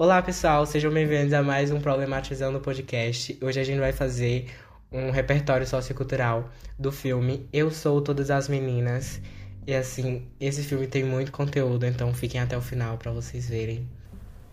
Olá, 0.00 0.22
pessoal, 0.22 0.64
sejam 0.64 0.92
bem-vindos 0.92 1.32
a 1.32 1.42
mais 1.42 1.72
um 1.72 1.80
Problematizando 1.80 2.60
Podcast. 2.60 3.36
Hoje 3.42 3.58
a 3.58 3.64
gente 3.64 3.80
vai 3.80 3.90
fazer 3.90 4.48
um 4.92 5.10
repertório 5.10 5.66
sociocultural 5.66 6.48
do 6.78 6.92
filme 6.92 7.48
Eu 7.52 7.68
Sou 7.72 8.00
Todas 8.00 8.30
as 8.30 8.46
Meninas. 8.48 9.20
E 9.66 9.74
assim, 9.74 10.24
esse 10.38 10.62
filme 10.62 10.86
tem 10.86 11.02
muito 11.02 11.32
conteúdo, 11.32 11.84
então 11.84 12.14
fiquem 12.14 12.40
até 12.40 12.56
o 12.56 12.62
final 12.62 12.96
para 12.96 13.10
vocês 13.10 13.48
verem. 13.48 13.88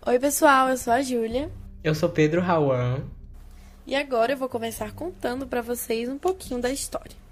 Oi, 0.08 0.18
pessoal, 0.18 0.70
eu 0.70 0.78
sou 0.78 0.92
a 0.92 1.04
Júlia. 1.04 1.52
Eu 1.84 1.94
sou 1.94 2.10
Pedro 2.10 2.42
Rawan. 2.42 3.04
E 3.86 3.96
agora 3.96 4.34
eu 4.34 4.38
vou 4.38 4.50
começar 4.50 4.94
contando 4.94 5.46
para 5.46 5.62
vocês 5.62 6.10
um 6.10 6.18
pouquinho 6.18 6.60
da 6.60 6.72
história. 6.72 7.25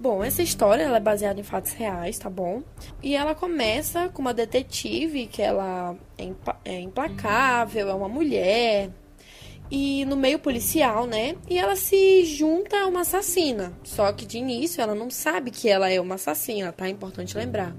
Bom, 0.00 0.22
essa 0.22 0.42
história 0.42 0.84
é 0.84 1.00
baseada 1.00 1.40
em 1.40 1.42
fatos 1.42 1.72
reais, 1.72 2.18
tá 2.18 2.30
bom? 2.30 2.62
E 3.02 3.16
ela 3.16 3.34
começa 3.34 4.08
com 4.08 4.22
uma 4.22 4.32
detetive 4.32 5.26
que 5.26 5.42
ela 5.42 5.96
é, 6.16 6.30
é 6.64 6.80
implacável, 6.80 7.88
é 7.88 7.94
uma 7.94 8.08
mulher, 8.08 8.90
e 9.70 10.04
no 10.06 10.16
meio 10.16 10.38
policial, 10.38 11.06
né? 11.06 11.34
E 11.48 11.58
ela 11.58 11.76
se 11.76 12.24
junta 12.24 12.76
a 12.78 12.86
uma 12.86 13.00
assassina. 13.00 13.72
Só 13.82 14.12
que 14.12 14.24
de 14.24 14.38
início 14.38 14.80
ela 14.80 14.94
não 14.94 15.10
sabe 15.10 15.50
que 15.50 15.68
ela 15.68 15.90
é 15.90 16.00
uma 16.00 16.14
assassina, 16.14 16.72
tá? 16.72 16.86
É 16.86 16.90
importante 16.90 17.36
lembrar. 17.36 17.74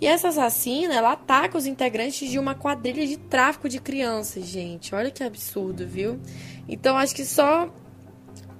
E 0.00 0.06
essa 0.06 0.28
assassina, 0.28 0.94
ela 0.94 1.12
ataca 1.12 1.58
os 1.58 1.66
integrantes 1.66 2.30
de 2.30 2.38
uma 2.38 2.54
quadrilha 2.54 3.06
de 3.06 3.16
tráfico 3.16 3.68
de 3.68 3.80
crianças, 3.80 4.44
gente. 4.44 4.94
Olha 4.94 5.10
que 5.10 5.24
absurdo, 5.24 5.86
viu? 5.86 6.20
Então 6.68 6.96
acho 6.96 7.14
que 7.14 7.24
só 7.24 7.68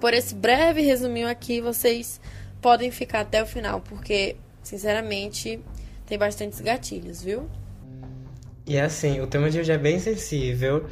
por 0.00 0.12
esse 0.12 0.34
breve 0.34 0.80
resuminho 0.80 1.28
aqui 1.28 1.60
vocês 1.60 2.20
podem 2.60 2.90
ficar 2.90 3.20
até 3.20 3.42
o 3.42 3.46
final, 3.46 3.80
porque, 3.80 4.36
sinceramente, 4.62 5.60
tem 6.06 6.18
bastantes 6.18 6.60
gatilhos, 6.60 7.22
viu? 7.22 7.48
E 8.66 8.78
assim, 8.78 9.20
o 9.20 9.26
tema 9.26 9.50
de 9.50 9.58
hoje 9.58 9.72
é 9.72 9.78
bem 9.78 9.98
sensível 9.98 10.86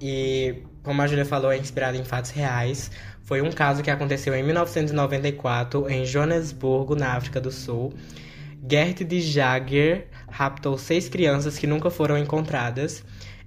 e, 0.00 0.62
como 0.82 1.00
a 1.00 1.06
Julia 1.06 1.24
falou, 1.24 1.52
é 1.52 1.56
inspirado 1.56 1.96
em 1.96 2.04
fatos 2.04 2.32
reais. 2.32 2.90
Foi 3.22 3.40
um 3.40 3.52
caso 3.52 3.82
que 3.82 3.90
aconteceu 3.90 4.34
em 4.34 4.42
1994 4.42 5.88
em 5.88 6.04
Joanesburgo, 6.04 6.96
na 6.96 7.14
África 7.14 7.40
do 7.40 7.52
Sul. 7.52 7.92
Gert 8.68 9.04
de 9.04 9.20
Jager 9.20 10.08
raptou 10.28 10.76
seis 10.76 11.08
crianças 11.08 11.56
que 11.58 11.66
nunca 11.66 11.90
foram 11.90 12.18
encontradas. 12.18 13.04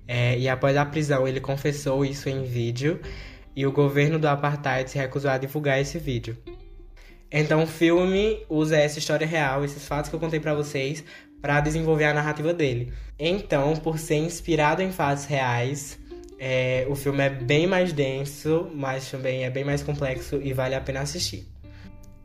É, 0.08 0.38
e 0.38 0.48
após 0.48 0.78
a 0.78 0.86
prisão, 0.86 1.28
ele 1.28 1.42
confessou 1.42 2.06
isso 2.06 2.30
em 2.30 2.44
vídeo. 2.44 3.02
E 3.56 3.66
o 3.66 3.72
governo 3.72 4.18
do 4.18 4.28
apartheid 4.28 4.90
se 4.90 4.98
recusou 4.98 5.32
a 5.32 5.38
divulgar 5.38 5.80
esse 5.80 5.98
vídeo. 5.98 6.38
Então 7.38 7.64
o 7.64 7.68
filme 7.68 8.46
usa 8.48 8.78
essa 8.78 8.98
história 8.98 9.28
real, 9.28 9.66
esses 9.66 9.86
fatos 9.86 10.10
que 10.10 10.16
eu 10.16 10.20
contei 10.22 10.40
para 10.40 10.54
vocês, 10.54 11.04
para 11.42 11.60
desenvolver 11.60 12.06
a 12.06 12.14
narrativa 12.14 12.54
dele. 12.54 12.94
Então, 13.20 13.76
por 13.76 14.00
ser 14.00 14.16
inspirado 14.16 14.82
em 14.82 14.90
fatos 14.90 15.26
reais, 15.26 16.00
é, 16.40 16.88
o 16.90 16.96
filme 16.96 17.22
é 17.22 17.30
bem 17.30 17.68
mais 17.68 17.92
denso, 17.92 18.72
mas 18.74 19.12
também 19.12 19.44
é 19.44 19.50
bem 19.50 19.66
mais 19.66 19.84
complexo 19.84 20.40
e 20.42 20.54
vale 20.54 20.76
a 20.76 20.80
pena 20.80 21.02
assistir. 21.02 21.46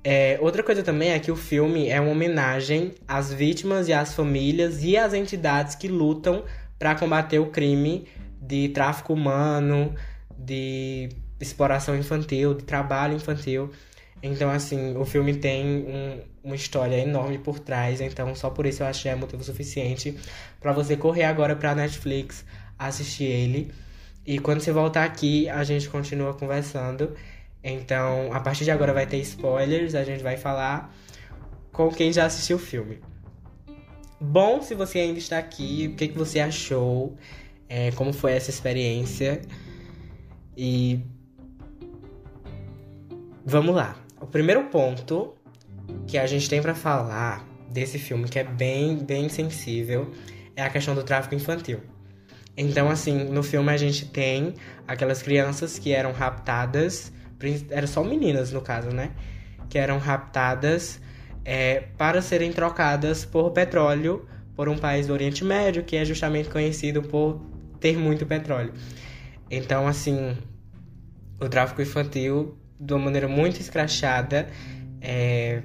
É, 0.05 0.38
outra 0.41 0.62
coisa 0.62 0.81
também 0.81 1.11
é 1.11 1.19
que 1.19 1.33
o 1.33 1.36
filme 1.36 1.88
é 1.88 2.00
uma 2.00 2.12
homenagem 2.12 2.94
às 3.08 3.33
vítimas 3.33 3.88
e 3.88 3.92
às 3.92 4.14
famílias 4.14 4.84
e 4.84 4.97
às 4.97 5.12
entidades 5.12 5.75
que 5.75 5.88
lutam 5.88 6.44
para 6.78 6.94
combater 6.94 7.41
o 7.41 7.47
crime 7.47 8.06
de 8.41 8.69
tráfico 8.69 9.12
humano, 9.12 9.92
de 10.38 11.08
exploração 11.41 11.97
infantil, 11.97 12.55
de 12.55 12.62
trabalho 12.62 13.16
infantil. 13.16 13.72
Então, 14.23 14.51
assim, 14.51 14.97
o 14.97 15.05
filme 15.05 15.35
tem 15.35 15.65
um, 15.65 16.21
uma 16.45 16.55
história 16.55 16.97
enorme 16.97 17.39
por 17.39 17.59
trás, 17.59 18.01
então 18.01 18.35
só 18.35 18.51
por 18.51 18.67
isso 18.67 18.83
eu 18.83 18.87
acho 18.87 19.03
que 19.03 19.09
é 19.09 19.15
motivo 19.15 19.43
suficiente 19.43 20.17
para 20.61 20.73
você 20.73 20.97
correr 20.97 21.25
agora 21.25 21.57
pra 21.57 21.75
Netflix, 21.75 22.45
assistir 22.79 23.25
ele. 23.25 23.73
E 24.27 24.39
quando 24.39 24.61
você 24.61 24.73
voltar 24.73 25.05
aqui, 25.05 25.49
a 25.49 25.65
gente 25.65 25.89
continua 25.89 26.35
conversando. 26.35 27.15
Então, 27.65 28.33
a 28.33 28.41
partir 28.41 28.65
de 28.65 28.71
agora 28.71 28.93
vai 28.93 29.06
ter 29.06 29.19
spoilers, 29.19 29.94
a 29.94 30.05
gente 30.05 30.23
vai 30.23 30.37
falar 30.37 30.94
com 31.73 31.91
quem 31.91 32.12
já 32.12 32.27
assistiu 32.27 32.56
o 32.56 32.61
filme. 32.61 33.00
Bom, 34.21 34.61
se 34.61 34.75
você 34.75 34.99
ainda 34.99 35.19
está 35.19 35.39
aqui, 35.39 35.91
o 35.93 35.97
que, 35.97 36.09
que 36.09 36.19
você 36.19 36.41
achou? 36.41 37.17
É, 37.69 37.91
como 37.93 38.12
foi 38.12 38.33
essa 38.33 38.50
experiência? 38.50 39.41
E 40.56 41.00
vamos 43.44 43.75
lá. 43.75 44.00
O 44.20 44.26
primeiro 44.26 44.64
ponto 44.64 45.34
que 46.06 46.19
a 46.19 46.26
gente 46.26 46.48
tem 46.48 46.60
para 46.60 46.75
falar 46.75 47.47
desse 47.70 47.98
filme, 47.98 48.28
que 48.28 48.38
é 48.38 48.44
bem, 48.44 48.98
bem 48.98 49.28
sensível, 49.28 50.10
é 50.54 50.62
a 50.62 50.69
questão 50.69 50.94
do 50.94 51.03
tráfico 51.03 51.34
infantil. 51.34 51.81
Então, 52.56 52.91
assim, 52.91 53.25
no 53.25 53.42
filme 53.42 53.72
a 53.72 53.76
gente 53.76 54.04
tem 54.06 54.54
aquelas 54.86 55.22
crianças 55.22 55.78
que 55.78 55.92
eram 55.92 56.12
raptadas, 56.12 57.12
eram 57.70 57.86
só 57.86 58.04
meninas 58.04 58.53
no 58.53 58.60
caso, 58.60 58.91
né? 58.91 59.12
Que 59.69 59.78
eram 59.78 59.98
raptadas 59.98 61.00
é, 61.44 61.84
para 61.97 62.20
serem 62.20 62.52
trocadas 62.52 63.25
por 63.25 63.50
petróleo 63.52 64.28
por 64.54 64.69
um 64.69 64.76
país 64.76 65.06
do 65.06 65.14
Oriente 65.14 65.42
Médio, 65.42 65.82
que 65.82 65.97
é 65.97 66.04
justamente 66.04 66.50
conhecido 66.50 67.00
por 67.02 67.41
ter 67.78 67.97
muito 67.97 68.26
petróleo. 68.26 68.75
Então, 69.50 69.88
assim, 69.88 70.37
o 71.41 71.48
tráfico 71.48 71.81
infantil 71.81 72.59
de 72.81 72.95
uma 72.95 73.05
maneira 73.05 73.29
muito 73.29 73.61
escrachada. 73.61 74.49
É... 75.01 75.63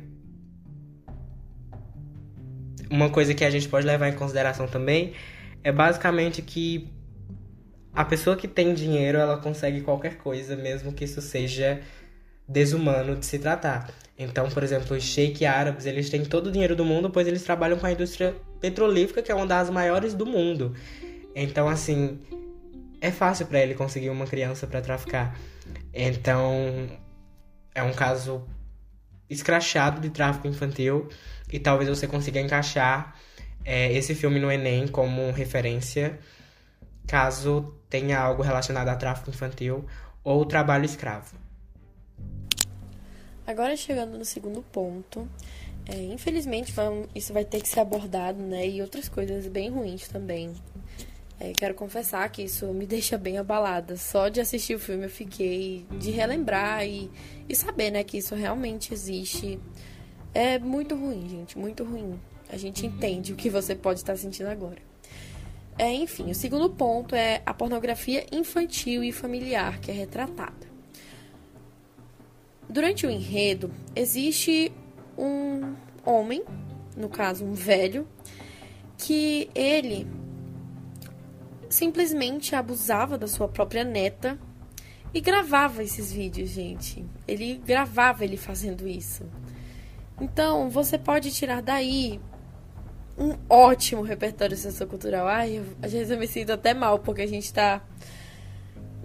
Uma 2.89 3.09
coisa 3.09 3.33
que 3.33 3.43
a 3.43 3.49
gente 3.49 3.67
pode 3.67 3.87
levar 3.87 4.09
em 4.09 4.13
consideração 4.13 4.67
também 4.67 5.13
é 5.63 5.71
basicamente 5.71 6.41
que 6.41 6.87
a 7.93 8.03
pessoa 8.03 8.35
que 8.35 8.47
tem 8.47 8.73
dinheiro, 8.73 9.17
ela 9.17 9.37
consegue 9.37 9.81
qualquer 9.81 10.17
coisa, 10.17 10.55
mesmo 10.55 10.91
que 10.91 11.05
isso 11.05 11.21
seja 11.21 11.79
desumano 12.47 13.15
de 13.15 13.25
se 13.25 13.39
tratar. 13.39 13.89
Então, 14.17 14.49
por 14.49 14.63
exemplo, 14.63 14.95
os 14.95 15.03
sheik 15.03 15.45
árabes, 15.45 15.85
eles 15.85 16.09
têm 16.09 16.23
todo 16.23 16.47
o 16.47 16.51
dinheiro 16.51 16.75
do 16.75 16.85
mundo, 16.85 17.09
pois 17.09 17.27
eles 17.27 17.43
trabalham 17.43 17.77
com 17.77 17.85
a 17.85 17.91
indústria 17.91 18.35
petrolífera, 18.59 19.21
que 19.21 19.31
é 19.31 19.35
uma 19.35 19.47
das 19.47 19.69
maiores 19.69 20.13
do 20.13 20.25
mundo. 20.25 20.75
Então, 21.33 21.67
assim, 21.67 22.19
é 23.01 23.11
fácil 23.11 23.45
para 23.45 23.59
ele 23.59 23.73
conseguir 23.73 24.09
uma 24.09 24.25
criança 24.25 24.67
para 24.67 24.81
traficar. 24.81 25.37
Então, 25.93 26.89
é 27.75 27.83
um 27.83 27.93
caso 27.93 28.43
escrachado 29.29 29.99
de 29.99 30.09
tráfico 30.09 30.47
infantil 30.47 31.09
e 31.51 31.59
talvez 31.59 31.89
você 31.89 32.07
consiga 32.07 32.39
encaixar 32.39 33.15
é, 33.63 33.91
esse 33.91 34.15
filme 34.15 34.39
no 34.39 34.49
Enem 34.49 34.87
como 34.87 35.29
referência 35.31 36.17
caso 37.05 37.75
tenha 37.89 38.19
algo 38.19 38.41
relacionado 38.41 38.87
a 38.87 38.95
tráfico 38.95 39.29
infantil 39.29 39.85
ou 40.23 40.43
trabalho 40.45 40.85
escravo. 40.85 41.35
Agora 43.45 43.77
chegando 43.77 44.17
no 44.17 44.25
segundo 44.25 44.63
ponto, 44.63 45.27
é, 45.85 45.95
infelizmente 45.95 46.73
isso 47.13 47.31
vai 47.31 47.45
ter 47.45 47.61
que 47.61 47.69
ser 47.69 47.79
abordado, 47.81 48.41
né? 48.41 48.67
E 48.67 48.81
outras 48.81 49.07
coisas 49.07 49.47
bem 49.47 49.69
ruins 49.69 50.07
também 50.07 50.55
é, 51.39 51.51
quero 51.51 51.73
confessar 51.73 52.29
que 52.29 52.43
isso 52.43 52.67
me 52.67 52.85
deixa 52.87 53.17
bem 53.17 53.37
abalada. 53.37 53.97
Só 53.97 54.29
de 54.29 54.39
assistir 54.39 54.75
o 54.75 54.79
filme 54.79 55.05
eu 55.05 55.09
fiquei 55.09 55.85
de 55.99 56.11
relembrar 56.11 56.85
e, 56.85 57.09
e 57.47 57.55
saber, 57.55 57.91
né, 57.91 58.03
que 58.03 58.17
isso 58.17 58.35
realmente 58.35 58.93
existe. 58.93 59.59
É 60.33 60.59
muito 60.59 60.95
ruim, 60.95 61.27
gente, 61.29 61.57
muito 61.57 61.83
ruim. 61.83 62.19
A 62.49 62.57
gente 62.57 62.85
entende 62.85 63.33
o 63.33 63.35
que 63.35 63.49
você 63.49 63.75
pode 63.75 63.99
estar 63.99 64.15
sentindo 64.15 64.47
agora. 64.47 64.77
É, 65.77 65.91
enfim, 65.93 66.31
o 66.31 66.35
segundo 66.35 66.69
ponto 66.69 67.15
é 67.15 67.41
a 67.45 67.53
pornografia 67.53 68.25
infantil 68.31 69.03
e 69.03 69.11
familiar 69.11 69.79
que 69.79 69.91
é 69.91 69.93
retratada. 69.93 70.65
Durante 72.69 73.05
o 73.05 73.09
enredo, 73.09 73.71
existe 73.95 74.71
um 75.17 75.75
homem, 76.05 76.43
no 76.95 77.09
caso 77.09 77.45
um 77.45 77.53
velho, 77.53 78.07
que 78.97 79.49
ele 79.53 80.07
simplesmente 81.75 82.55
abusava 82.55 83.17
da 83.17 83.27
sua 83.27 83.47
própria 83.47 83.83
neta 83.83 84.39
e 85.13 85.19
gravava 85.19 85.83
esses 85.83 86.11
vídeos, 86.11 86.49
gente. 86.49 87.05
Ele 87.27 87.61
gravava 87.65 88.23
ele 88.23 88.37
fazendo 88.37 88.87
isso. 88.87 89.23
Então, 90.19 90.69
você 90.69 90.97
pode 90.97 91.31
tirar 91.31 91.61
daí 91.61 92.19
um 93.17 93.35
ótimo 93.49 94.01
repertório 94.01 94.55
sociocultural. 94.55 95.27
Ai, 95.27 95.57
eu, 95.59 95.65
às 95.81 95.91
vezes 95.91 96.09
eu 96.09 96.17
me 96.17 96.27
sinto 96.27 96.51
até 96.53 96.73
mal 96.73 96.99
porque 96.99 97.21
a 97.21 97.27
gente 97.27 97.51
tá. 97.53 97.81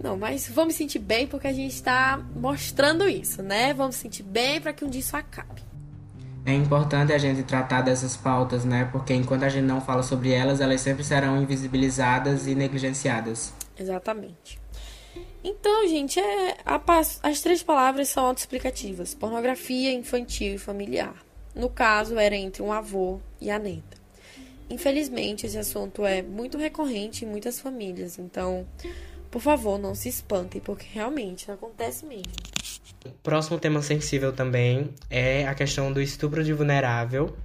Não, 0.01 0.17
mas 0.17 0.47
vamos 0.47 0.75
sentir 0.75 0.99
bem 0.99 1.27
porque 1.27 1.47
a 1.47 1.53
gente 1.53 1.73
está 1.73 2.17
mostrando 2.35 3.07
isso, 3.07 3.43
né? 3.43 3.73
Vamos 3.73 3.97
sentir 3.97 4.23
bem 4.23 4.59
para 4.59 4.73
que 4.73 4.83
um 4.83 4.89
dia 4.89 5.01
isso 5.01 5.15
acabe. 5.15 5.70
É 6.45 6.53
importante 6.53 7.13
a 7.13 7.17
gente 7.17 7.43
tratar 7.43 7.81
dessas 7.81 8.17
pautas, 8.17 8.65
né? 8.65 8.89
Porque 8.91 9.13
enquanto 9.13 9.43
a 9.43 9.49
gente 9.49 9.65
não 9.65 9.79
fala 9.79 10.01
sobre 10.01 10.31
elas, 10.31 10.59
elas 10.59 10.81
sempre 10.81 11.03
serão 11.03 11.41
invisibilizadas 11.41 12.47
e 12.47 12.55
negligenciadas. 12.55 13.53
Exatamente. 13.77 14.59
Então, 15.43 15.87
gente, 15.87 16.19
é, 16.19 16.57
a, 16.65 16.81
as 17.23 17.41
três 17.41 17.61
palavras 17.61 18.09
são 18.09 18.25
autoexplicativas: 18.25 19.13
pornografia 19.13 19.91
infantil 19.91 20.55
e 20.55 20.57
familiar. 20.57 21.15
No 21.55 21.69
caso, 21.69 22.17
era 22.17 22.35
entre 22.35 22.63
um 22.63 22.71
avô 22.71 23.19
e 23.39 23.51
a 23.51 23.59
neta. 23.59 23.97
infelizmente, 24.69 25.45
esse 25.45 25.57
assunto 25.57 26.05
é 26.05 26.21
muito 26.21 26.57
recorrente 26.57 27.25
em 27.25 27.27
muitas 27.27 27.59
famílias. 27.59 28.17
Então, 28.17 28.65
por 29.29 29.41
favor, 29.41 29.77
não 29.77 29.93
se 29.93 30.09
espantem, 30.09 30.61
porque 30.61 30.85
realmente 30.91 31.51
acontece 31.51 32.05
mesmo. 32.05 32.50
Próximo 33.23 33.59
tema 33.59 33.81
sensível 33.81 34.31
também 34.31 34.93
é 35.09 35.47
a 35.47 35.55
questão 35.55 35.91
do 35.91 36.01
estupro 36.01 36.43
de 36.43 36.53
vulnerável. 36.53 37.35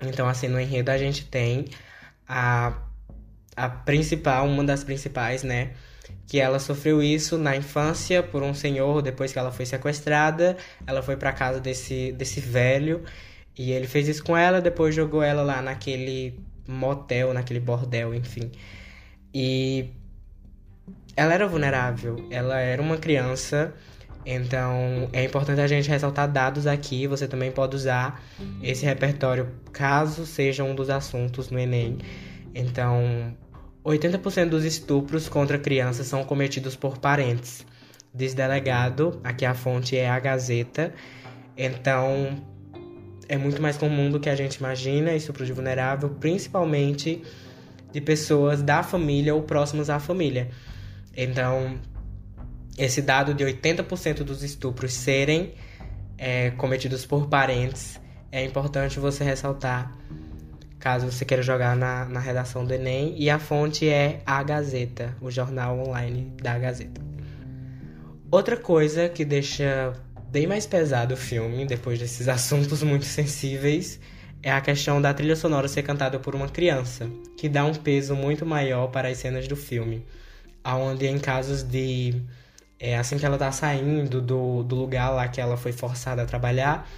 Então, 0.00 0.28
assim, 0.28 0.48
no 0.48 0.60
enredo 0.60 0.90
a 0.90 0.98
gente 0.98 1.24
tem 1.24 1.66
a, 2.28 2.78
a 3.56 3.68
principal, 3.68 4.46
uma 4.46 4.62
das 4.62 4.84
principais, 4.84 5.42
né? 5.42 5.72
Que 6.26 6.38
ela 6.38 6.58
sofreu 6.58 7.02
isso 7.02 7.38
na 7.38 7.56
infância 7.56 8.22
por 8.22 8.42
um 8.42 8.54
senhor, 8.54 9.02
depois 9.02 9.32
que 9.32 9.38
ela 9.38 9.50
foi 9.50 9.66
sequestrada. 9.66 10.56
Ela 10.86 11.02
foi 11.02 11.16
para 11.16 11.32
casa 11.32 11.60
desse, 11.60 12.12
desse 12.12 12.40
velho 12.40 13.04
e 13.56 13.72
ele 13.72 13.86
fez 13.86 14.06
isso 14.06 14.22
com 14.22 14.36
ela, 14.36 14.60
depois 14.60 14.94
jogou 14.94 15.22
ela 15.22 15.42
lá 15.42 15.62
naquele 15.62 16.38
motel, 16.68 17.32
naquele 17.32 17.60
bordel, 17.60 18.14
enfim. 18.14 18.52
E 19.32 19.90
ela 21.16 21.32
era 21.32 21.48
vulnerável, 21.48 22.28
ela 22.30 22.58
era 22.60 22.82
uma 22.82 22.98
criança, 22.98 23.74
então 24.26 25.08
é 25.12 25.22
importante 25.22 25.60
a 25.60 25.68
gente 25.68 25.88
ressaltar 25.88 26.30
dados 26.30 26.66
aqui. 26.66 27.06
Você 27.06 27.28
também 27.28 27.52
pode 27.52 27.76
usar 27.76 28.20
esse 28.60 28.84
repertório 28.84 29.48
caso 29.72 30.26
seja 30.26 30.64
um 30.64 30.74
dos 30.74 30.90
assuntos 30.90 31.48
no 31.48 31.58
Enem. 31.60 31.98
Então, 32.52 33.32
80% 33.84 34.48
dos 34.48 34.64
estupros 34.64 35.28
contra 35.28 35.58
crianças 35.58 36.08
são 36.08 36.24
cometidos 36.24 36.74
por 36.74 36.98
parentes. 36.98 37.64
Desdelegado, 38.12 39.20
aqui 39.22 39.44
a 39.44 39.54
fonte 39.54 39.96
é 39.96 40.10
a 40.10 40.18
Gazeta. 40.18 40.92
Então, 41.56 42.42
é 43.28 43.36
muito 43.36 43.62
mais 43.62 43.76
comum 43.76 44.10
do 44.10 44.18
que 44.18 44.28
a 44.28 44.34
gente 44.34 44.56
imagina, 44.56 45.14
estupro 45.14 45.46
de 45.46 45.52
vulnerável, 45.52 46.08
principalmente 46.08 47.22
de 47.92 48.00
pessoas 48.00 48.60
da 48.60 48.82
família 48.82 49.34
ou 49.34 49.42
próximas 49.42 49.88
à 49.88 50.00
família. 50.00 50.48
Então, 51.16 51.78
esse 52.78 53.02
dado 53.02 53.34
de 53.34 53.44
80% 53.44 54.22
dos 54.22 54.42
estupros 54.42 54.92
serem 54.92 55.54
é, 56.18 56.50
cometidos 56.52 57.04
por 57.06 57.28
parentes 57.28 58.00
é 58.30 58.44
importante 58.44 58.98
você 58.98 59.24
ressaltar 59.24 59.96
caso 60.86 61.10
você 61.10 61.24
queira 61.24 61.42
jogar 61.42 61.74
na, 61.74 62.04
na 62.04 62.20
redação 62.20 62.64
do 62.64 62.72
Enem. 62.72 63.12
E 63.18 63.28
a 63.28 63.40
fonte 63.40 63.88
é 63.88 64.20
a 64.24 64.40
Gazeta, 64.40 65.16
o 65.20 65.32
jornal 65.32 65.80
online 65.80 66.32
da 66.40 66.56
Gazeta. 66.56 67.00
Outra 68.30 68.56
coisa 68.56 69.08
que 69.08 69.24
deixa 69.24 69.92
bem 70.30 70.46
mais 70.46 70.64
pesado 70.64 71.14
o 71.14 71.16
filme, 71.16 71.66
depois 71.66 71.98
desses 71.98 72.28
assuntos 72.30 72.84
muito 72.84 73.04
sensíveis, 73.04 73.98
é 74.40 74.52
a 74.52 74.60
questão 74.60 75.02
da 75.02 75.12
trilha 75.12 75.34
sonora 75.34 75.66
ser 75.66 75.82
cantada 75.82 76.20
por 76.20 76.36
uma 76.36 76.48
criança, 76.48 77.10
que 77.36 77.48
dá 77.48 77.64
um 77.64 77.74
peso 77.74 78.14
muito 78.14 78.46
maior 78.46 78.86
para 78.86 79.08
as 79.08 79.18
cenas 79.18 79.48
do 79.48 79.56
filme. 79.56 80.06
Onde 80.64 81.06
em 81.08 81.18
casos 81.18 81.64
de. 81.64 82.14
É, 82.78 82.96
assim 82.98 83.18
que 83.18 83.24
ela 83.24 83.38
tá 83.38 83.50
saindo 83.50 84.20
do, 84.20 84.62
do 84.62 84.76
lugar 84.76 85.10
lá 85.10 85.28
que 85.28 85.40
ela 85.40 85.56
foi 85.56 85.72
forçada 85.72 86.22
a 86.22 86.26
trabalhar, 86.26 86.88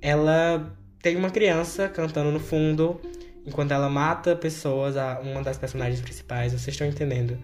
ela 0.00 0.74
tem 1.02 1.16
uma 1.16 1.30
criança 1.30 1.88
cantando 1.88 2.30
no 2.30 2.40
fundo 2.40 3.00
enquanto 3.46 3.72
ela 3.72 3.88
mata 3.88 4.34
pessoas, 4.34 4.94
uma 5.22 5.42
das 5.42 5.58
personagens 5.58 6.00
principais, 6.00 6.52
vocês 6.52 6.68
estão 6.68 6.86
entendendo. 6.86 7.38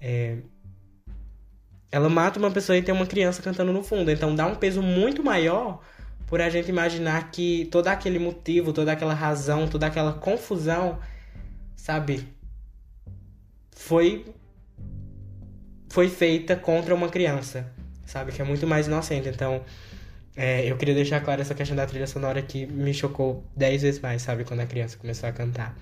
É, 0.00 0.38
ela 1.90 2.08
mata 2.08 2.38
uma 2.38 2.50
pessoa 2.50 2.76
e 2.76 2.82
tem 2.82 2.94
uma 2.94 3.06
criança 3.06 3.42
cantando 3.42 3.72
no 3.72 3.82
fundo. 3.82 4.10
Então 4.10 4.34
dá 4.34 4.46
um 4.46 4.54
peso 4.54 4.82
muito 4.82 5.22
maior 5.22 5.80
por 6.26 6.40
a 6.40 6.48
gente 6.48 6.68
imaginar 6.70 7.30
que 7.30 7.68
todo 7.70 7.88
aquele 7.88 8.18
motivo, 8.18 8.72
toda 8.72 8.92
aquela 8.92 9.14
razão, 9.14 9.68
toda 9.68 9.86
aquela 9.86 10.14
confusão, 10.14 10.98
sabe, 11.76 12.26
foi 13.72 14.24
foi 15.92 16.08
feita 16.08 16.56
contra 16.56 16.94
uma 16.94 17.10
criança, 17.10 17.70
sabe, 18.06 18.32
que 18.32 18.40
é 18.40 18.44
muito 18.46 18.66
mais 18.66 18.86
inocente. 18.86 19.28
Então, 19.28 19.60
é, 20.34 20.64
eu 20.64 20.74
queria 20.78 20.94
deixar 20.94 21.20
claro 21.20 21.42
essa 21.42 21.54
questão 21.54 21.76
da 21.76 21.86
trilha 21.86 22.06
sonora 22.06 22.40
que 22.40 22.64
me 22.64 22.94
chocou 22.94 23.44
dez 23.54 23.82
vezes 23.82 24.00
mais, 24.00 24.22
sabe, 24.22 24.42
quando 24.42 24.60
a 24.60 24.66
criança 24.66 24.96
começou 24.96 25.28
a 25.28 25.32
cantar. 25.32 25.76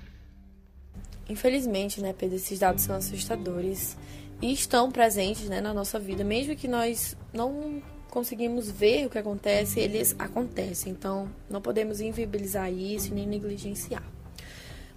Infelizmente, 1.29 2.01
né, 2.01 2.13
Pedro, 2.13 2.35
esses 2.35 2.59
dados 2.59 2.83
são 2.83 2.97
assustadores 2.97 3.97
e 4.43 4.53
estão 4.53 4.91
presentes 4.91 5.49
né, 5.49 5.61
na 5.61 5.73
nossa 5.73 5.97
vida, 5.97 6.25
mesmo 6.25 6.57
que 6.57 6.67
nós 6.67 7.17
não 7.33 7.81
conseguimos 8.11 8.69
ver 8.69 9.07
o 9.07 9.11
que 9.11 9.19
acontece, 9.19 9.79
eles 9.79 10.17
acontecem. 10.19 10.91
Então, 10.91 11.31
não 11.49 11.63
podemos 11.63 12.01
inviabilizar 12.01 12.69
isso 12.73 13.15
nem 13.15 13.29
negligenciar. 13.29 14.03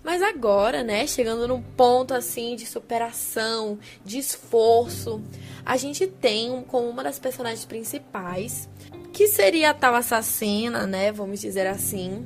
Mas 0.03 0.21
agora, 0.21 0.83
né, 0.83 1.07
chegando 1.07 1.47
num 1.47 1.61
ponto 1.61 2.13
assim 2.13 2.55
de 2.55 2.65
superação, 2.65 3.79
de 4.03 4.17
esforço, 4.17 5.21
a 5.65 5.77
gente 5.77 6.05
tem 6.05 6.61
como 6.67 6.89
uma 6.89 7.03
das 7.03 7.17
personagens 7.17 7.63
principais, 7.63 8.69
que 9.13 9.27
seria 9.27 9.69
a 9.69 9.73
tal 9.73 9.95
assassina, 9.95 10.85
né, 10.85 11.11
vamos 11.11 11.39
dizer 11.39 11.67
assim, 11.67 12.25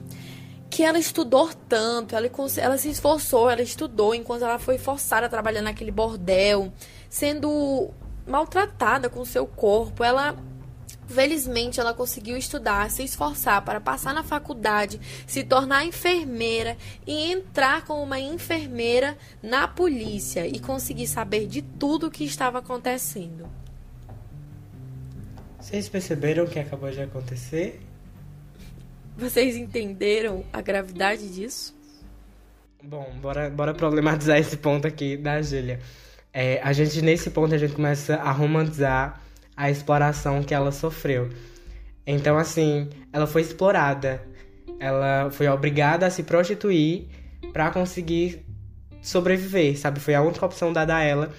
que 0.69 0.83
ela 0.83 0.97
estudou 0.97 1.49
tanto, 1.69 2.15
ela, 2.15 2.29
ela 2.57 2.77
se 2.77 2.89
esforçou, 2.89 3.49
ela 3.49 3.61
estudou 3.61 4.15
enquanto 4.15 4.43
ela 4.43 4.57
foi 4.57 4.77
forçada 4.77 5.27
a 5.27 5.29
trabalhar 5.29 5.61
naquele 5.61 5.91
bordel, 5.91 6.73
sendo 7.09 7.91
maltratada 8.25 9.09
com 9.09 9.23
seu 9.23 9.47
corpo. 9.47 10.03
Ela 10.03 10.35
Felizmente, 11.07 11.79
ela 11.79 11.93
conseguiu 11.93 12.35
estudar, 12.35 12.91
se 12.91 13.01
esforçar 13.01 13.61
para 13.63 13.79
passar 13.79 14.13
na 14.13 14.23
faculdade, 14.23 14.99
se 15.25 15.43
tornar 15.43 15.85
enfermeira 15.85 16.75
e 17.05 17.31
entrar 17.31 17.85
como 17.85 18.03
uma 18.03 18.19
enfermeira 18.19 19.17
na 19.41 19.67
polícia 19.67 20.45
e 20.45 20.59
conseguir 20.59 21.07
saber 21.07 21.47
de 21.47 21.61
tudo 21.61 22.07
o 22.07 22.11
que 22.11 22.25
estava 22.25 22.59
acontecendo. 22.59 23.47
Vocês 25.57 25.87
perceberam 25.87 26.43
o 26.43 26.47
que 26.47 26.59
acabou 26.59 26.91
de 26.91 27.01
acontecer? 27.01 27.79
Vocês 29.17 29.55
entenderam 29.55 30.45
a 30.51 30.61
gravidade 30.61 31.27
disso? 31.33 31.75
Bom, 32.83 33.11
bora, 33.21 33.49
bora 33.49 33.73
problematizar 33.73 34.37
esse 34.37 34.57
ponto 34.57 34.85
aqui 34.85 35.17
da 35.17 35.41
Júlia. 35.41 35.79
É, 36.31 36.61
a 36.61 36.71
gente, 36.73 37.01
nesse 37.01 37.29
ponto, 37.31 37.55
a 37.55 37.57
gente 37.57 37.73
começa 37.73 38.15
a 38.17 38.31
romantizar 38.31 39.21
a 39.57 39.69
exploração 39.69 40.43
que 40.43 40.53
ela 40.53 40.71
sofreu. 40.71 41.29
Então, 42.05 42.37
assim, 42.37 42.89
ela 43.11 43.27
foi 43.27 43.41
explorada. 43.41 44.21
Ela 44.79 45.29
foi 45.31 45.47
obrigada 45.49 46.05
a 46.05 46.09
se 46.09 46.23
prostituir 46.23 47.07
para 47.51 47.71
conseguir 47.71 48.45
sobreviver, 49.01 49.77
sabe? 49.77 49.99
Foi 49.99 50.13
a 50.13 50.21
única 50.21 50.45
opção 50.45 50.71
dada 50.71 50.95
a 50.95 51.03
ela. 51.03 51.31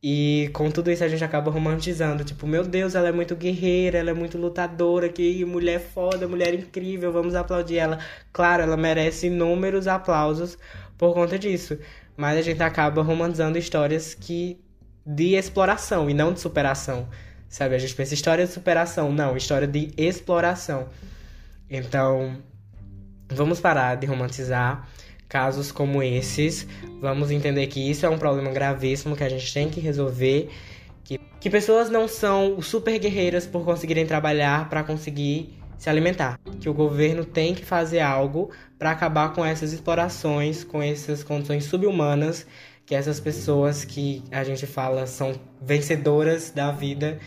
E 0.00 0.50
com 0.52 0.70
tudo 0.70 0.92
isso 0.92 1.02
a 1.02 1.08
gente 1.08 1.24
acaba 1.24 1.50
romantizando. 1.50 2.22
Tipo, 2.22 2.46
meu 2.46 2.62
Deus, 2.64 2.94
ela 2.94 3.08
é 3.08 3.12
muito 3.12 3.34
guerreira, 3.34 3.98
ela 3.98 4.10
é 4.10 4.14
muito 4.14 4.38
lutadora, 4.38 5.08
que 5.08 5.44
mulher 5.44 5.80
foda, 5.80 6.28
mulher 6.28 6.54
incrível, 6.54 7.10
vamos 7.10 7.34
aplaudir 7.34 7.78
ela. 7.78 7.98
Claro, 8.32 8.62
ela 8.62 8.76
merece 8.76 9.28
inúmeros 9.28 9.88
aplausos 9.88 10.58
por 10.96 11.14
conta 11.14 11.38
disso 11.38 11.78
mas 12.18 12.36
a 12.36 12.42
gente 12.42 12.60
acaba 12.60 13.00
romantizando 13.00 13.56
histórias 13.56 14.12
que 14.12 14.58
de 15.06 15.36
exploração 15.36 16.10
e 16.10 16.14
não 16.14 16.32
de 16.32 16.40
superação. 16.40 17.08
Sabe? 17.48 17.74
A 17.74 17.78
gente 17.78 17.94
pensa 17.94 18.14
história 18.14 18.46
de 18.46 18.52
superação, 18.52 19.10
não, 19.10 19.36
história 19.36 19.66
de 19.66 19.90
exploração. 19.96 20.88
Então, 21.70 22.36
vamos 23.28 23.60
parar 23.60 23.94
de 23.96 24.06
romantizar 24.06 24.86
casos 25.28 25.72
como 25.72 26.02
esses. 26.02 26.66
Vamos 27.00 27.30
entender 27.30 27.66
que 27.66 27.90
isso 27.90 28.04
é 28.04 28.08
um 28.08 28.18
problema 28.18 28.50
gravíssimo 28.50 29.16
que 29.16 29.24
a 29.24 29.28
gente 29.28 29.52
tem 29.52 29.68
que 29.68 29.80
resolver. 29.80 30.50
Que, 31.04 31.18
que 31.40 31.48
pessoas 31.48 31.88
não 31.88 32.06
são 32.06 32.60
super 32.60 32.98
guerreiras 32.98 33.46
por 33.46 33.64
conseguirem 33.64 34.06
trabalhar 34.06 34.68
para 34.68 34.84
conseguir 34.84 35.58
se 35.78 35.88
alimentar. 35.88 36.38
Que 36.60 36.68
o 36.68 36.74
governo 36.74 37.24
tem 37.24 37.54
que 37.54 37.64
fazer 37.64 38.00
algo 38.00 38.50
para 38.78 38.90
acabar 38.90 39.32
com 39.32 39.44
essas 39.44 39.72
explorações, 39.72 40.64
com 40.64 40.82
essas 40.82 41.22
condições 41.22 41.64
subhumanas 41.64 42.46
que 42.88 42.94
essas 42.94 43.20
pessoas 43.20 43.84
que 43.84 44.24
a 44.30 44.42
gente 44.42 44.66
fala 44.66 45.06
são 45.06 45.38
vencedoras 45.60 46.50
da 46.50 46.72
vida 46.72 47.18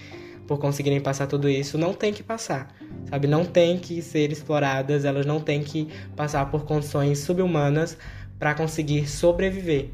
por 0.47 0.57
conseguirem 0.57 0.99
passar 0.99 1.27
tudo 1.27 1.47
isso, 1.47 1.77
não 1.77 1.93
tem 1.93 2.11
que 2.11 2.23
passar, 2.23 2.75
sabe? 3.07 3.27
Não 3.27 3.45
tem 3.45 3.77
que 3.77 4.01
ser 4.01 4.31
exploradas, 4.31 5.05
elas 5.05 5.23
não 5.23 5.39
têm 5.39 5.61
que 5.61 5.87
passar 6.15 6.49
por 6.49 6.65
condições 6.65 7.19
subhumanas 7.19 7.95
para 8.39 8.55
conseguir 8.55 9.07
sobreviver. 9.07 9.91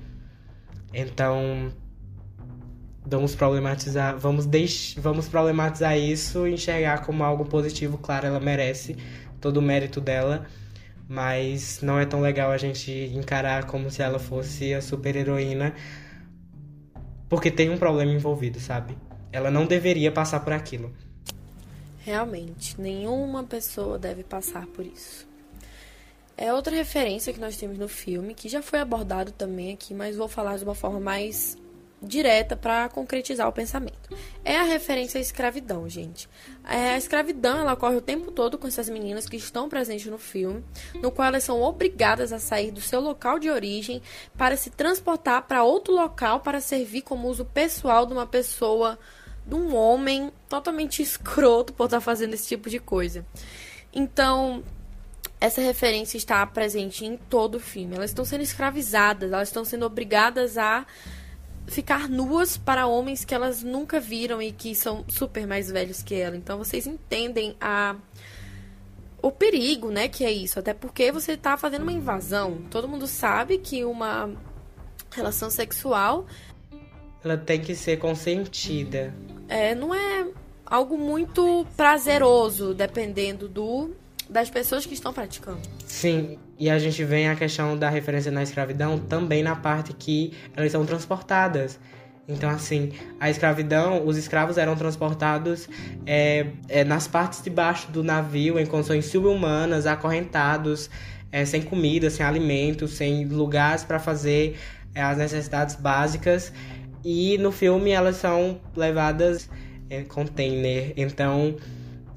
Então, 0.94 1.70
vamos 3.06 3.36
problematizar, 3.36 4.18
vamos 4.18 4.46
deix, 4.46 4.96
vamos 4.98 5.28
problematizar 5.28 5.98
isso 5.98 6.48
e 6.48 6.54
enxergar 6.54 7.06
como 7.06 7.26
algo 7.26 7.44
positivo, 7.44 7.98
claro, 7.98 8.26
ela 8.26 8.40
merece 8.40 8.96
todo 9.42 9.58
o 9.58 9.62
mérito 9.62 10.00
dela, 10.00 10.46
mas 11.08 11.82
não 11.82 11.98
é 11.98 12.06
tão 12.06 12.22
legal 12.22 12.52
a 12.52 12.58
gente 12.58 12.92
encarar 13.14 13.66
como 13.66 13.90
se 13.90 14.02
ela 14.02 14.20
fosse 14.20 14.74
a 14.74 14.82
super 14.82 15.16
heroína, 15.16 15.74
porque 17.30 17.50
tem 17.50 17.70
um 17.70 17.78
problema 17.78 18.12
envolvido, 18.12 18.60
sabe? 18.60 18.98
Ela 19.32 19.52
não 19.52 19.66
deveria 19.66 20.12
passar 20.12 20.40
por 20.42 20.54
aquilo. 20.54 20.94
Realmente, 22.00 22.80
nenhuma 22.80 23.44
pessoa 23.44 24.00
deve 24.00 24.24
passar 24.24 24.66
por 24.68 24.86
isso. 24.86 25.28
É 26.38 26.54
outra 26.54 26.76
referência 26.76 27.34
que 27.34 27.40
nós 27.40 27.58
temos 27.58 27.78
no 27.78 27.88
filme, 27.88 28.34
que 28.34 28.48
já 28.48 28.62
foi 28.62 28.80
abordado 28.80 29.32
também 29.32 29.74
aqui, 29.74 29.94
mas 29.94 30.16
vou 30.16 30.28
falar 30.28 30.58
de 30.58 30.64
uma 30.64 30.76
forma 30.76 31.00
mais 31.00 31.58
direta 32.02 32.56
para 32.56 32.90
concretizar 32.90 33.48
o 33.48 33.52
pensamento. 33.52 34.16
É 34.46 34.58
a 34.58 34.64
referência 34.64 35.18
à 35.18 35.22
escravidão, 35.22 35.90
gente. 35.90 36.30
É, 36.64 36.92
a 36.94 36.98
escravidão 36.98 37.60
ela 37.60 37.74
ocorre 37.74 37.96
o 37.96 38.02
tempo 38.02 38.32
todo 38.32 38.58
com 38.58 38.68
essas 38.68 38.88
meninas 38.88 39.28
que 39.28 39.36
estão 39.36 39.68
presentes 39.68 40.06
no 40.06 40.18
filme, 40.18 40.64
no 40.96 41.12
qual 41.12 41.28
elas 41.28 41.44
são 41.44 41.62
obrigadas 41.62 42.32
a 42.32 42.40
sair 42.40 42.72
do 42.72 42.82
seu 42.82 43.00
local 43.00 43.40
de 43.40 43.50
origem 43.50 44.02
para 44.38 44.56
se 44.56 44.70
transportar 44.70 45.44
para 45.44 45.64
outro 45.64 45.94
local 45.94 46.42
para 46.42 46.62
servir 46.62 47.02
como 47.02 47.28
uso 47.28 47.46
pessoal 47.46 48.06
de 48.06 48.14
uma 48.14 48.28
pessoa, 48.28 49.00
de 49.46 49.56
um 49.56 49.76
homem 49.76 50.32
totalmente 50.48 51.02
escroto 51.04 51.74
por 51.74 51.86
estar 51.86 52.02
fazendo 52.02 52.36
esse 52.36 52.48
tipo 52.48 52.70
de 52.70 52.80
coisa. 52.80 53.26
Então, 53.92 54.64
essa 55.40 55.62
referência 55.62 56.18
está 56.18 56.46
presente 56.46 57.06
em 57.06 57.18
todo 57.18 57.56
o 57.56 57.60
filme. 57.60 57.96
Elas 57.96 58.12
estão 58.12 58.26
sendo 58.26 58.42
escravizadas, 58.42 59.32
elas 59.32 59.50
estão 59.50 59.64
sendo 59.64 59.86
obrigadas 59.86 60.58
a 60.58 60.86
ficar 61.68 62.10
nuas 62.10 62.58
para 62.58 62.88
homens 62.88 63.24
que 63.26 63.36
elas 63.36 63.62
nunca 63.62 64.00
viram 64.00 64.42
e 64.42 64.52
que 64.52 64.74
são 64.74 65.06
super 65.08 65.46
mais 65.46 65.70
velhos 65.70 66.02
que 66.02 66.16
ela. 66.16 66.36
Então 66.36 66.58
vocês 66.58 66.88
entendem 66.88 67.56
a 67.60 67.96
o 69.22 69.32
perigo, 69.32 69.90
né, 69.90 70.08
que 70.08 70.24
é 70.24 70.32
isso, 70.32 70.60
até 70.60 70.74
porque 70.74 71.12
você 71.12 71.34
está 71.34 71.58
fazendo 71.58 71.82
uma 71.82 71.92
invasão. 71.92 72.62
Todo 72.70 72.88
mundo 72.88 73.08
sabe 73.08 73.58
que 73.58 73.84
uma 73.84 74.30
relação 75.12 75.50
sexual 75.50 76.26
ela 77.24 77.36
tem 77.36 77.60
que 77.60 77.76
ser 77.76 77.98
consentida. 77.98 79.14
É, 79.50 79.76
não 79.76 79.94
é 79.94 80.28
algo 80.66 80.98
muito 80.98 81.66
prazeroso, 81.76 82.74
dependendo 82.74 83.50
do 83.50 83.92
das 84.30 84.50
pessoas 84.50 84.86
que 84.86 84.94
estão 84.94 85.14
praticando. 85.14 85.62
Sim, 85.86 86.38
e 86.60 86.70
a 86.70 86.80
gente 86.80 87.04
vem 87.04 87.30
a 87.30 87.36
questão 87.36 87.78
da 87.78 87.90
referência 87.90 88.32
na 88.32 88.42
escravidão 88.42 88.98
também 88.98 89.44
na 89.44 89.56
parte 89.56 89.94
que 89.94 90.34
elas 90.56 90.72
são 90.72 90.86
transportadas. 90.86 91.80
Então, 92.28 92.50
assim, 92.50 92.92
a 93.20 93.30
escravidão, 93.30 94.06
os 94.06 94.18
escravos 94.18 94.58
eram 94.58 94.76
transportados 94.76 95.70
é, 96.06 96.48
é, 96.68 96.84
nas 96.84 97.08
partes 97.08 97.42
de 97.42 97.50
baixo 97.50 97.90
do 97.90 98.04
navio, 98.04 98.60
em 98.60 98.66
condições 98.66 99.06
subhumanas, 99.06 99.86
acorrentados, 99.86 100.90
é, 101.32 101.46
sem 101.46 101.62
comida, 101.62 102.10
sem 102.10 102.26
alimento, 102.26 102.86
sem 102.88 103.26
lugares 103.26 103.84
para 103.86 103.98
fazer 103.98 104.58
é, 104.94 105.02
as 105.02 105.18
necessidades 105.18 105.76
básicas. 105.76 106.52
E 107.06 107.38
no 107.38 107.52
filme 107.52 107.92
elas 107.92 108.18
são 108.18 108.60
levadas 108.76 109.50
em 109.90 110.04
container. 110.04 110.92
Então, 110.98 111.56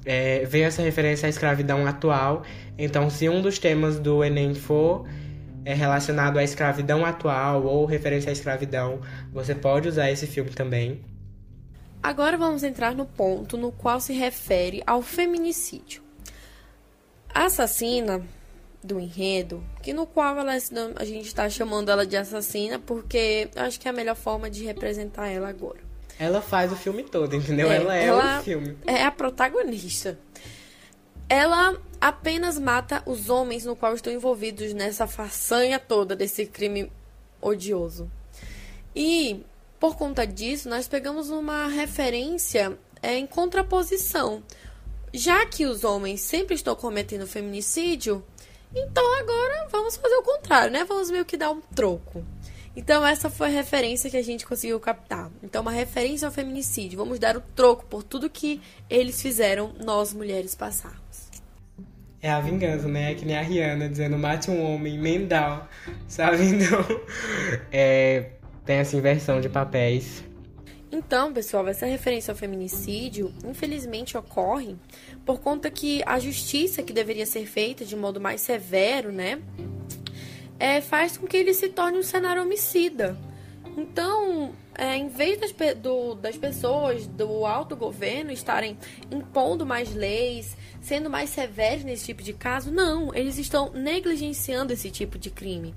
é, 0.05 0.43
vem 0.45 0.63
essa 0.63 0.81
referência 0.81 1.27
à 1.27 1.29
escravidão 1.29 1.85
atual. 1.87 2.43
Então, 2.83 3.11
se 3.11 3.29
um 3.29 3.43
dos 3.43 3.59
temas 3.59 3.99
do 3.99 4.23
Enem 4.23 4.55
for 4.55 5.07
é 5.63 5.71
relacionado 5.71 6.39
à 6.39 6.43
escravidão 6.43 7.05
atual 7.05 7.63
ou 7.63 7.85
referência 7.85 8.31
à 8.31 8.33
escravidão, 8.33 9.01
você 9.31 9.53
pode 9.53 9.87
usar 9.87 10.09
esse 10.09 10.25
filme 10.25 10.49
também. 10.49 10.99
Agora 12.01 12.35
vamos 12.35 12.63
entrar 12.63 12.95
no 12.95 13.05
ponto 13.05 13.55
no 13.55 13.71
qual 13.71 13.99
se 13.99 14.13
refere 14.13 14.81
ao 14.87 15.03
feminicídio. 15.03 16.01
A 17.31 17.45
assassina 17.45 18.19
do 18.83 18.99
enredo, 18.99 19.63
que 19.83 19.93
no 19.93 20.07
qual 20.07 20.39
ela, 20.39 20.53
a 20.95 21.05
gente 21.05 21.27
está 21.27 21.47
chamando 21.47 21.91
ela 21.91 22.03
de 22.03 22.17
assassina 22.17 22.79
porque 22.79 23.47
eu 23.55 23.61
acho 23.61 23.79
que 23.79 23.87
é 23.87 23.91
a 23.91 23.93
melhor 23.93 24.15
forma 24.15 24.49
de 24.49 24.63
representar 24.63 25.27
ela 25.27 25.47
agora. 25.49 25.81
Ela 26.17 26.41
faz 26.41 26.71
o 26.71 26.75
filme 26.75 27.03
todo, 27.03 27.35
entendeu? 27.35 27.71
É, 27.71 27.75
ela 27.75 27.95
é 27.95 28.05
ela 28.05 28.39
o 28.39 28.43
filme. 28.43 28.75
É 28.87 29.03
a 29.03 29.11
protagonista. 29.11 30.17
Ela 31.29 31.79
apenas 32.01 32.57
mata 32.57 33.03
os 33.05 33.29
homens 33.29 33.63
no 33.63 33.75
qual 33.75 33.93
estão 33.93 34.11
envolvidos 34.11 34.73
nessa 34.73 35.05
façanha 35.05 35.77
toda 35.77 36.15
desse 36.15 36.47
crime 36.47 36.91
odioso. 37.39 38.11
E 38.95 39.45
por 39.79 39.95
conta 39.95 40.25
disso, 40.25 40.67
nós 40.67 40.87
pegamos 40.87 41.29
uma 41.29 41.67
referência 41.67 42.77
é, 43.01 43.17
em 43.17 43.25
contraposição. 43.25 44.43
Já 45.13 45.45
que 45.45 45.65
os 45.65 45.83
homens 45.83 46.21
sempre 46.21 46.55
estão 46.55 46.75
cometendo 46.75 47.27
feminicídio, 47.27 48.23
então 48.75 49.19
agora 49.19 49.67
vamos 49.69 49.95
fazer 49.97 50.15
o 50.15 50.23
contrário, 50.23 50.71
né? 50.71 50.83
Vamos 50.85 51.11
meio 51.11 51.25
que 51.25 51.37
dar 51.37 51.51
um 51.51 51.61
troco. 51.61 52.25
Então, 52.75 53.05
essa 53.05 53.29
foi 53.29 53.47
a 53.47 53.51
referência 53.51 54.09
que 54.09 54.15
a 54.15 54.23
gente 54.23 54.45
conseguiu 54.45 54.79
captar. 54.79 55.29
Então, 55.43 55.61
uma 55.61 55.71
referência 55.71 56.25
ao 56.25 56.31
feminicídio. 56.31 56.97
Vamos 56.97 57.19
dar 57.19 57.35
o 57.35 57.41
troco 57.53 57.85
por 57.85 58.01
tudo 58.01 58.29
que 58.29 58.61
eles 58.89 59.21
fizeram 59.21 59.73
nós 59.83 60.13
mulheres 60.13 60.55
passarmos. 60.55 61.30
É 62.21 62.29
a 62.29 62.39
vingança, 62.39 62.87
né? 62.87 63.11
É 63.11 63.15
que 63.15 63.25
nem 63.25 63.37
a 63.37 63.41
Rihanna 63.41 63.89
dizendo 63.89 64.17
mate 64.17 64.51
um 64.51 64.63
homem, 64.63 64.97
mendal, 64.99 65.67
sabe? 66.07 66.43
Então, 66.51 66.85
é, 67.71 68.31
tem 68.65 68.77
essa 68.77 68.95
inversão 68.95 69.41
de 69.41 69.49
papéis. 69.49 70.23
Então, 70.91 71.31
pessoal, 71.31 71.67
essa 71.67 71.85
referência 71.85 72.31
ao 72.31 72.37
feminicídio, 72.37 73.33
infelizmente, 73.45 74.17
ocorre 74.17 74.75
por 75.25 75.39
conta 75.39 75.71
que 75.71 76.03
a 76.05 76.19
justiça 76.19 76.83
que 76.83 76.91
deveria 76.91 77.25
ser 77.25 77.45
feita 77.45 77.85
de 77.85 77.95
modo 77.95 78.19
mais 78.19 78.41
severo, 78.41 79.11
né? 79.11 79.39
é, 80.61 80.79
faz 80.79 81.17
com 81.17 81.25
que 81.25 81.35
ele 81.35 81.55
se 81.55 81.69
torne 81.69 81.97
um 81.97 82.03
cenário 82.03 82.43
homicida. 82.43 83.17
Então, 83.75 84.53
é, 84.77 84.95
em 84.95 85.09
vez 85.09 85.39
das, 85.39 85.53
do, 85.77 86.15
das 86.15 86.37
pessoas 86.37 87.05
do 87.07 87.45
alto 87.45 87.75
governo 87.75 88.31
estarem 88.31 88.77
impondo 89.11 89.65
mais 89.65 89.93
leis, 89.93 90.55
sendo 90.81 91.09
mais 91.09 91.29
severos 91.29 91.83
nesse 91.83 92.05
tipo 92.05 92.23
de 92.23 92.33
caso, 92.33 92.71
não, 92.71 93.13
eles 93.13 93.37
estão 93.37 93.71
negligenciando 93.73 94.73
esse 94.73 94.89
tipo 94.89 95.19
de 95.19 95.29
crime. 95.29 95.75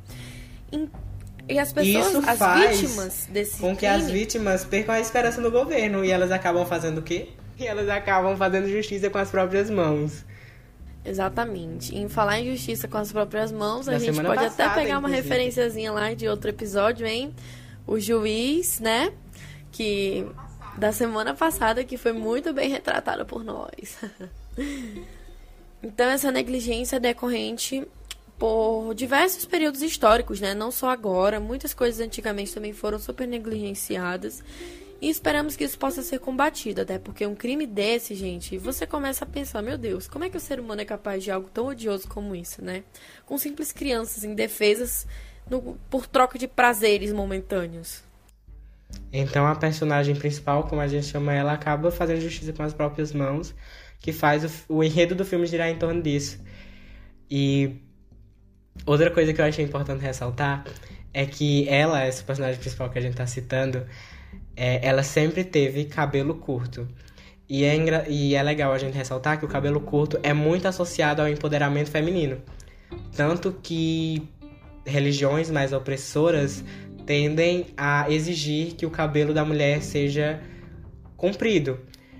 E 1.48 1.58
as 1.58 1.72
pessoas, 1.72 2.06
Isso 2.06 2.22
as 2.26 2.38
faz 2.38 2.80
vítimas 2.80 3.28
desse 3.30 3.60
com 3.60 3.76
que 3.76 3.86
crime, 3.86 3.94
as 3.94 4.10
vítimas 4.10 4.64
percam 4.64 4.94
a 4.94 5.00
esperança 5.00 5.40
no 5.40 5.50
governo 5.50 6.04
e 6.04 6.10
elas 6.10 6.30
acabam 6.30 6.64
fazendo 6.64 6.98
o 6.98 7.02
quê? 7.02 7.28
E 7.58 7.66
elas 7.66 7.88
acabam 7.88 8.36
fazendo 8.36 8.68
justiça 8.68 9.10
com 9.10 9.18
as 9.18 9.30
próprias 9.30 9.68
mãos. 9.68 10.24
Exatamente. 11.04 11.94
Em 11.94 12.08
falar 12.08 12.40
em 12.40 12.50
justiça 12.50 12.88
com 12.88 12.96
as 12.96 13.12
próprias 13.12 13.52
mãos, 13.52 13.86
Da 13.86 13.96
a 13.96 13.98
gente 13.98 14.16
pode 14.22 14.42
passada, 14.42 14.70
até 14.70 14.80
pegar 14.80 14.98
uma 14.98 15.08
inclusive. 15.08 15.28
referenciazinha 15.28 15.92
lá 15.92 16.14
de 16.14 16.26
outro 16.26 16.48
episódio, 16.48 17.06
hein? 17.06 17.34
O 17.86 17.98
juiz, 17.98 18.80
né? 18.80 19.12
Que 19.70 20.26
da 20.76 20.92
semana 20.92 21.34
passada 21.34 21.84
que 21.84 21.96
foi 21.96 22.12
muito 22.12 22.52
bem 22.52 22.68
retratado 22.68 23.24
por 23.24 23.44
nós. 23.44 23.98
então 25.82 26.06
essa 26.06 26.32
negligência 26.32 26.96
é 26.96 27.00
decorrente 27.00 27.86
por 28.38 28.94
diversos 28.94 29.44
períodos 29.44 29.82
históricos, 29.82 30.40
né? 30.40 30.54
Não 30.54 30.70
só 30.70 30.90
agora, 30.90 31.38
muitas 31.38 31.72
coisas 31.72 32.04
antigamente 32.04 32.52
também 32.52 32.72
foram 32.72 32.98
super 32.98 33.26
negligenciadas. 33.26 34.42
E 35.00 35.08
esperamos 35.10 35.54
que 35.54 35.64
isso 35.64 35.78
possa 35.78 36.02
ser 36.02 36.18
combatido, 36.18 36.80
até 36.80 36.98
porque 36.98 37.26
um 37.26 37.34
crime 37.34 37.66
desse, 37.66 38.14
gente, 38.14 38.56
você 38.56 38.86
começa 38.86 39.24
a 39.24 39.28
pensar, 39.28 39.60
meu 39.60 39.76
Deus, 39.76 40.08
como 40.08 40.24
é 40.24 40.30
que 40.30 40.36
o 40.36 40.40
ser 40.40 40.58
humano 40.58 40.80
é 40.80 40.84
capaz 40.84 41.22
de 41.22 41.30
algo 41.30 41.50
tão 41.52 41.66
odioso 41.66 42.08
como 42.08 42.34
isso, 42.34 42.64
né? 42.64 42.84
Com 43.26 43.36
simples 43.36 43.70
crianças 43.70 44.24
indefesas 44.24 45.06
no, 45.48 45.78
por 45.90 46.06
troca 46.06 46.38
de 46.38 46.48
prazeres 46.48 47.12
momentâneos. 47.12 48.02
Então 49.12 49.46
a 49.46 49.54
personagem 49.54 50.14
principal, 50.14 50.64
como 50.64 50.80
a 50.80 50.88
gente 50.88 51.06
chama 51.06 51.32
ela, 51.32 51.52
acaba 51.52 51.90
fazendo 51.90 52.20
justiça 52.20 52.52
com 52.52 52.62
as 52.62 52.72
próprias 52.72 53.12
mãos, 53.12 53.54
que 54.00 54.12
faz 54.12 54.64
o, 54.68 54.76
o 54.76 54.84
enredo 54.84 55.14
do 55.14 55.24
filme 55.24 55.46
girar 55.46 55.68
em 55.68 55.76
torno 55.76 56.02
disso. 56.02 56.40
E 57.30 57.76
outra 58.86 59.10
coisa 59.10 59.32
que 59.32 59.40
eu 59.40 59.44
achei 59.44 59.64
importante 59.64 60.02
ressaltar 60.02 60.64
é 61.12 61.24
que 61.24 61.68
ela, 61.68 62.02
essa 62.02 62.22
personagem 62.24 62.60
principal 62.60 62.90
que 62.90 62.98
a 62.98 63.02
gente 63.02 63.16
tá 63.16 63.26
citando, 63.26 63.86
é, 64.56 64.86
ela 64.86 65.02
sempre 65.02 65.44
teve 65.44 65.84
cabelo 65.84 66.34
curto. 66.34 66.88
E 67.48 67.64
é, 67.64 68.08
e 68.08 68.34
é 68.34 68.42
legal 68.42 68.72
a 68.72 68.78
gente 68.78 68.96
ressaltar 68.96 69.38
que 69.38 69.44
o 69.44 69.48
cabelo 69.48 69.80
curto 69.80 70.18
é 70.22 70.32
muito 70.32 70.66
associado 70.66 71.22
ao 71.22 71.28
empoderamento 71.28 71.90
feminino. 71.90 72.42
Tanto 73.14 73.52
que 73.52 74.28
religiões 74.86 75.50
mais 75.50 75.72
opressoras 75.72 76.64
tendem 77.06 77.66
a 77.76 78.10
exigir 78.10 78.74
que 78.74 78.86
o 78.86 78.90
cabelo 78.90 79.34
da 79.34 79.44
mulher 79.44 79.82
seja 79.82 80.40
comprido. 81.16 81.78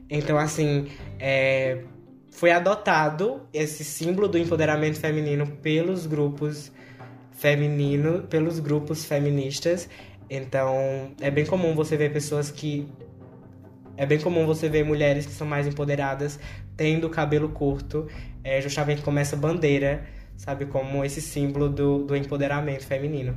Então, 0.09 0.39
assim, 0.39 0.89
é, 1.19 1.83
foi 2.31 2.51
adotado 2.51 3.43
esse 3.53 3.85
símbolo 3.85 4.29
do 4.29 4.39
empoderamento 4.39 4.99
feminino 4.99 5.47
pelos 5.63 6.07
grupos 6.07 6.71
feminino, 7.33 8.23
pelos 8.23 8.59
grupos 8.59 9.05
feministas. 9.05 9.89
Então, 10.29 11.13
é 11.21 11.31
bem 11.31 11.47
comum 11.47 11.75
você 11.75 11.97
ver 11.97 12.13
pessoas 12.13 12.51
que 12.51 12.89
é 13.97 14.05
bem 14.05 14.19
comum 14.19 14.45
você 14.45 14.69
ver 14.69 14.85
mulheres 14.85 15.25
que 15.25 15.33
são 15.33 15.47
mais 15.47 15.67
empoderadas 15.67 16.41
tendo 16.77 17.09
cabelo 17.09 17.49
curto, 17.51 18.09
é, 18.43 18.61
justamente 18.61 19.03
como 19.03 19.19
essa 19.19 19.37
bandeira, 19.37 20.05
sabe? 20.37 20.67
Como 20.67 21.05
esse 21.05 21.21
símbolo 21.21 21.69
do, 21.69 22.05
do 22.05 22.17
empoderamento 22.17 22.85
feminino. 22.85 23.37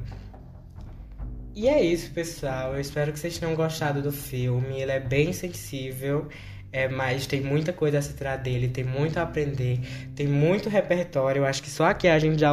E 1.56 1.68
é 1.68 1.84
isso, 1.84 2.12
pessoal. 2.12 2.74
Eu 2.74 2.80
espero 2.80 3.12
que 3.12 3.20
vocês 3.20 3.38
tenham 3.38 3.56
gostado 3.56 4.02
do 4.02 4.12
filme. 4.12 4.80
Ele 4.80 4.92
é 4.92 5.00
bem 5.00 5.34
sensível. 5.34 6.28
É, 6.72 6.88
mas 6.88 7.26
tem 7.26 7.42
muita 7.42 7.72
coisa 7.72 8.00
a 8.00 8.02
se 8.02 8.14
dele, 8.44 8.68
tem 8.68 8.84
muito 8.84 9.18
a 9.18 9.24
aprender, 9.24 9.80
tem 10.16 10.28
muito 10.28 10.70
repertório. 10.70 11.40
Eu 11.40 11.46
acho 11.46 11.64
que 11.64 11.70
só 11.70 11.86
aqui 11.86 12.08
a 12.08 12.20
gente 12.20 12.40
já 12.42 12.52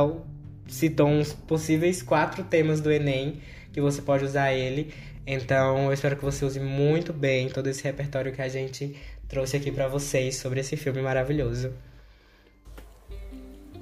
citou 0.69 1.09
uns 1.09 1.33
possíveis 1.33 2.01
quatro 2.01 2.45
temas 2.45 2.81
do 2.81 2.91
Enem 2.93 3.41
que 3.73 3.81
você 3.81 4.01
pode 4.01 4.25
usar 4.25 4.53
ele. 4.53 4.95
Então, 5.27 5.87
eu 5.87 5.93
espero 5.93 6.17
que 6.17 6.25
você 6.25 6.45
use 6.45 6.61
muito 6.61 7.13
bem 7.13 7.49
todo 7.49 7.67
esse 7.67 7.83
repertório 7.83 8.33
que 8.33 8.41
a 8.41 8.49
gente 8.49 8.95
trouxe 9.29 9.57
aqui 9.57 9.73
para 9.73 9.89
vocês 9.89 10.37
sobre 10.37 10.61
esse 10.61 10.77
filme 10.77 11.03
maravilhoso. 11.03 11.73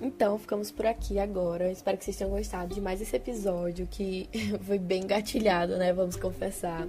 Então, 0.03 0.37
ficamos 0.37 0.73
por 0.73 0.85
aqui 0.85 1.21
agora. 1.21 1.71
Espero 1.71 1.97
que 1.97 2.05
vocês 2.05 2.17
tenham 2.17 2.33
gostado 2.33 2.75
de 2.75 2.81
mais 2.81 3.01
esse 3.01 3.15
episódio, 3.15 3.87
que 3.89 4.29
foi 4.67 4.77
bem 4.77 5.07
gatilhado, 5.07 5.77
né? 5.77 5.93
Vamos 5.93 6.17
confessar. 6.17 6.89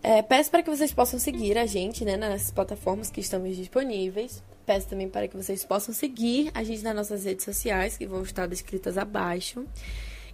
É, 0.00 0.22
peço 0.22 0.48
para 0.48 0.62
que 0.62 0.70
vocês 0.70 0.92
possam 0.92 1.18
seguir 1.18 1.58
a 1.58 1.66
gente, 1.66 2.04
né, 2.04 2.16
nas 2.16 2.52
plataformas 2.52 3.10
que 3.10 3.20
estamos 3.20 3.56
disponíveis. 3.56 4.40
Peço 4.64 4.88
também 4.88 5.08
para 5.08 5.26
que 5.26 5.36
vocês 5.36 5.64
possam 5.64 5.92
seguir 5.92 6.52
a 6.54 6.62
gente 6.62 6.84
nas 6.84 6.94
nossas 6.94 7.24
redes 7.24 7.44
sociais, 7.44 7.96
que 7.96 8.06
vão 8.06 8.22
estar 8.22 8.46
descritas 8.46 8.96
abaixo. 8.96 9.64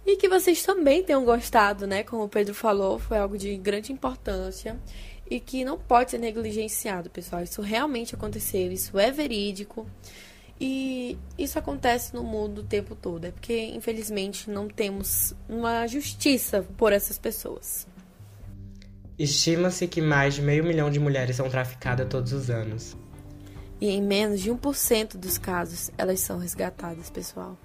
E 0.05 0.17
que 0.17 0.29
vocês 0.29 0.61
também 0.61 1.03
tenham 1.03 1.25
gostado, 1.25 1.87
né? 1.87 2.03
Como 2.03 2.23
o 2.23 2.29
Pedro 2.29 2.53
falou, 2.53 2.99
foi 2.99 3.17
algo 3.17 3.37
de 3.39 3.57
grande 3.57 3.91
importância 3.91 4.79
e 5.29 5.39
que 5.39 5.65
não 5.65 5.79
pode 5.79 6.11
ser 6.11 6.19
negligenciado, 6.19 7.09
pessoal. 7.09 7.41
Isso 7.41 7.61
realmente 7.61 8.13
aconteceu, 8.13 8.71
isso 8.71 8.99
é 8.99 9.11
verídico. 9.11 9.87
E 10.59 11.17
isso 11.37 11.57
acontece 11.57 12.13
no 12.13 12.21
mundo 12.21 12.59
o 12.59 12.63
tempo 12.63 12.93
todo, 12.93 13.25
é 13.25 13.31
porque 13.31 13.67
infelizmente 13.67 14.49
não 14.49 14.67
temos 14.67 15.33
uma 15.47 15.87
justiça 15.87 16.65
por 16.77 16.91
essas 16.91 17.17
pessoas. 17.17 17.87
Estima-se 19.17 19.87
que 19.87 20.01
mais 20.01 20.35
de 20.35 20.41
meio 20.41 20.63
milhão 20.63 20.89
de 20.89 20.99
mulheres 20.99 21.37
são 21.37 21.49
traficadas 21.49 22.07
todos 22.09 22.33
os 22.33 22.49
anos. 22.49 22.95
E 23.79 23.89
em 23.89 24.01
menos 24.01 24.41
de 24.41 24.51
1% 24.51 25.17
dos 25.17 25.37
casos 25.37 25.91
elas 25.97 26.19
são 26.19 26.37
resgatadas, 26.39 27.09
pessoal. 27.09 27.57